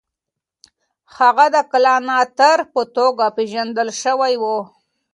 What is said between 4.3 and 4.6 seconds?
و.